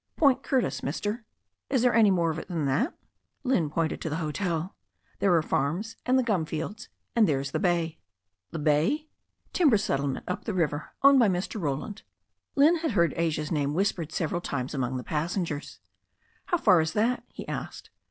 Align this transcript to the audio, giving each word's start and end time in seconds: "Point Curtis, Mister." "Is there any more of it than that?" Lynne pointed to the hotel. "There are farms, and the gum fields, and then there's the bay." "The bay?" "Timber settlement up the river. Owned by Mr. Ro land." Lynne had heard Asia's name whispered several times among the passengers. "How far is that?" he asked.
"Point 0.17 0.41
Curtis, 0.41 0.81
Mister." 0.81 1.25
"Is 1.69 1.83
there 1.83 1.93
any 1.93 2.09
more 2.09 2.31
of 2.31 2.39
it 2.39 2.47
than 2.47 2.65
that?" 2.65 2.97
Lynne 3.43 3.69
pointed 3.69 4.01
to 4.01 4.09
the 4.09 4.15
hotel. 4.15 4.75
"There 5.19 5.31
are 5.35 5.43
farms, 5.43 5.95
and 6.07 6.17
the 6.17 6.23
gum 6.23 6.43
fields, 6.43 6.89
and 7.15 7.27
then 7.27 7.35
there's 7.35 7.51
the 7.51 7.59
bay." 7.59 7.99
"The 8.49 8.57
bay?" 8.57 9.09
"Timber 9.53 9.77
settlement 9.77 10.25
up 10.27 10.45
the 10.45 10.55
river. 10.55 10.95
Owned 11.03 11.19
by 11.19 11.29
Mr. 11.29 11.61
Ro 11.61 11.75
land." 11.75 12.01
Lynne 12.55 12.77
had 12.77 12.93
heard 12.93 13.13
Asia's 13.15 13.51
name 13.51 13.75
whispered 13.75 14.11
several 14.11 14.41
times 14.41 14.73
among 14.73 14.97
the 14.97 15.03
passengers. 15.03 15.77
"How 16.45 16.57
far 16.57 16.81
is 16.81 16.93
that?" 16.93 17.23
he 17.31 17.47
asked. 17.47 17.91